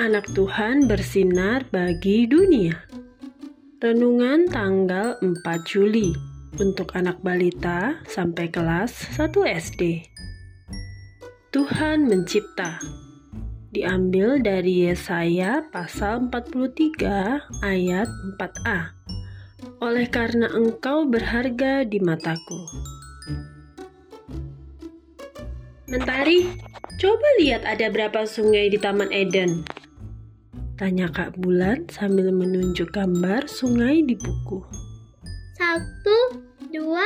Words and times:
anak 0.00 0.32
Tuhan 0.32 0.88
bersinar 0.88 1.68
bagi 1.68 2.24
dunia. 2.24 2.72
Renungan 3.84 4.48
tanggal 4.48 5.20
4 5.20 5.44
Juli 5.68 6.16
untuk 6.56 6.96
anak 6.96 7.20
balita 7.20 8.00
sampai 8.08 8.48
kelas 8.48 8.96
1 9.20 9.28
SD. 9.44 10.08
Tuhan 11.52 12.08
mencipta. 12.08 12.80
Diambil 13.76 14.40
dari 14.40 14.88
Yesaya 14.88 15.68
pasal 15.68 16.32
43 16.32 17.60
ayat 17.60 18.08
4a. 18.40 18.96
Oleh 19.84 20.08
karena 20.08 20.48
engkau 20.48 21.04
berharga 21.04 21.84
di 21.84 22.00
mataku. 22.00 22.60
Mentari, 25.92 26.48
coba 26.96 27.28
lihat 27.36 27.68
ada 27.68 27.92
berapa 27.92 28.24
sungai 28.24 28.72
di 28.72 28.80
Taman 28.80 29.12
Eden. 29.12 29.79
Tanya 30.80 31.12
Kak 31.12 31.36
Bulan 31.36 31.92
sambil 31.92 32.32
menunjuk 32.32 32.88
gambar 32.96 33.44
sungai 33.44 34.00
di 34.00 34.16
buku. 34.16 34.64
Satu, 35.60 36.40
dua, 36.72 37.04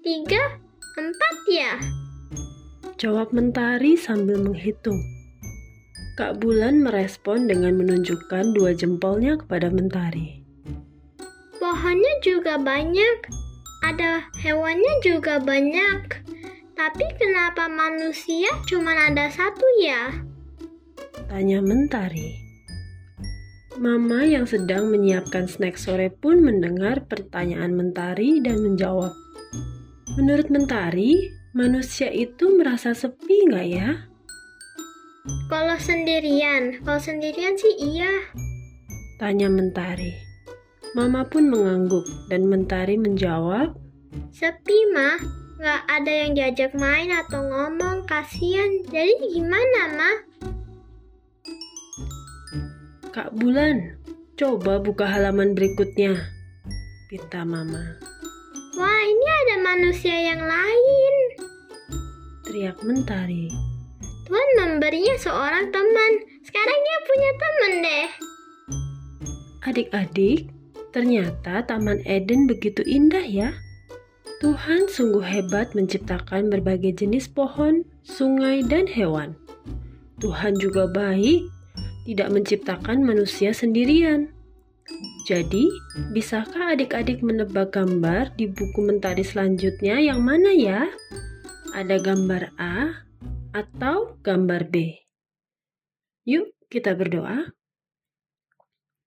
tiga, 0.00 0.56
empat 0.96 1.36
ya. 1.52 1.76
Jawab 2.96 3.36
Mentari 3.36 4.00
sambil 4.00 4.40
menghitung. 4.40 4.96
Kak 6.16 6.40
Bulan 6.40 6.80
merespon 6.80 7.44
dengan 7.44 7.76
menunjukkan 7.76 8.56
dua 8.56 8.72
jempolnya 8.72 9.36
kepada 9.36 9.68
Mentari. 9.68 10.40
Pohonnya 11.60 12.24
juga 12.24 12.56
banyak. 12.56 13.28
Ada 13.84 14.32
hewannya 14.40 14.96
juga 15.04 15.36
banyak. 15.36 16.24
Tapi 16.72 17.04
kenapa 17.20 17.68
manusia 17.68 18.48
cuma 18.64 18.96
ada 18.96 19.28
satu 19.28 19.68
ya? 19.76 20.08
Tanya 21.28 21.60
Mentari. 21.60 22.49
Mama 23.80 24.28
yang 24.28 24.44
sedang 24.44 24.92
menyiapkan 24.92 25.48
snack 25.48 25.80
sore 25.80 26.12
pun 26.12 26.44
mendengar 26.44 27.00
pertanyaan 27.08 27.72
Mentari 27.72 28.36
dan 28.44 28.60
menjawab. 28.60 29.08
Menurut 30.20 30.52
Mentari, 30.52 31.32
manusia 31.56 32.12
itu 32.12 32.60
merasa 32.60 32.92
sepi 32.92 33.48
nggak 33.48 33.68
ya? 33.72 34.04
Kalau 35.48 35.80
sendirian, 35.80 36.84
kalau 36.84 37.00
sendirian 37.00 37.56
sih 37.56 37.72
iya. 37.80 38.12
Tanya 39.16 39.48
Mentari. 39.48 40.12
Mama 40.92 41.24
pun 41.24 41.48
mengangguk 41.48 42.04
dan 42.28 42.52
Mentari 42.52 43.00
menjawab, 43.00 43.72
Sepi 44.28 44.92
mah, 44.92 45.16
nggak 45.56 45.82
ada 45.88 46.12
yang 46.12 46.36
diajak 46.36 46.76
main 46.76 47.08
atau 47.16 47.48
ngomong, 47.48 48.04
kasihan. 48.04 48.84
Jadi 48.92 49.40
gimana 49.40 49.80
mah? 49.96 50.16
Kak 53.10 53.34
Bulan, 53.34 53.98
coba 54.38 54.78
buka 54.78 55.02
halaman 55.02 55.58
berikutnya. 55.58 56.14
Pinta 57.10 57.42
Mama. 57.42 57.98
Wah, 58.78 59.02
ini 59.02 59.26
ada 59.26 59.56
manusia 59.66 60.14
yang 60.14 60.38
lain. 60.38 61.14
Teriak 62.46 62.78
Mentari. 62.86 63.50
Tuhan 64.30 64.48
memberinya 64.62 65.18
seorang 65.18 65.74
teman. 65.74 66.12
Sekarang 66.46 66.78
dia 66.78 66.98
punya 67.02 67.30
teman 67.34 67.72
deh. 67.82 68.08
Adik-adik, 69.66 70.40
ternyata 70.94 71.66
Taman 71.66 72.06
Eden 72.06 72.46
begitu 72.46 72.86
indah 72.86 73.26
ya. 73.26 73.50
Tuhan 74.38 74.86
sungguh 74.86 75.26
hebat 75.26 75.74
menciptakan 75.74 76.46
berbagai 76.46 77.02
jenis 77.02 77.26
pohon, 77.26 77.82
sungai, 78.06 78.62
dan 78.62 78.86
hewan. 78.86 79.34
Tuhan 80.22 80.54
juga 80.62 80.86
baik 80.86 81.59
tidak 82.10 82.34
menciptakan 82.34 83.06
manusia 83.06 83.54
sendirian. 83.54 84.34
Jadi, 85.30 85.70
bisakah 86.10 86.74
adik-adik 86.74 87.22
menebak 87.22 87.70
gambar 87.78 88.34
di 88.34 88.50
buku 88.50 88.82
mentari 88.82 89.22
selanjutnya 89.22 90.02
yang 90.02 90.18
mana 90.18 90.50
ya? 90.50 90.90
Ada 91.70 92.02
gambar 92.02 92.50
A 92.58 93.06
atau 93.54 94.18
gambar 94.26 94.66
B? 94.66 95.06
Yuk, 96.26 96.50
kita 96.66 96.98
berdoa. 96.98 97.54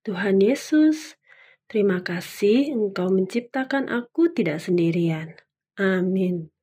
Tuhan 0.08 0.40
Yesus, 0.40 1.20
terima 1.68 2.00
kasih 2.00 2.72
Engkau 2.72 3.12
menciptakan 3.12 3.92
aku 3.92 4.32
tidak 4.32 4.64
sendirian. 4.64 5.36
Amin. 5.76 6.53